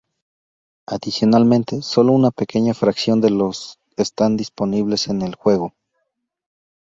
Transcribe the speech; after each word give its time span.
Adicionalmente, 0.87 1.83
solo 1.83 2.13
una 2.13 2.31
pequeña 2.31 2.73
fracción 2.73 3.21
de 3.21 3.29
los 3.29 3.77
están 3.97 4.35
disponibles 4.35 5.07
en 5.09 5.21
el 5.21 5.35
juego. 5.35 5.75